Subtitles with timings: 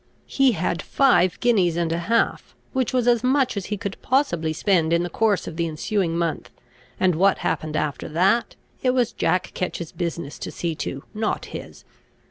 [0.25, 4.51] He had five guineas and a half, which was as much as he could possibly
[4.51, 6.49] spend in the course of the ensuing month;
[6.99, 11.83] and what happened after that, it was Jack Ketch's business to see to, not his.